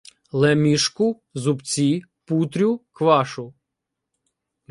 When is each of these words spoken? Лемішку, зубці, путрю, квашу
Лемішку, 0.41 1.07
зубці, 1.33 2.03
путрю, 2.25 2.71
квашу 2.91 3.45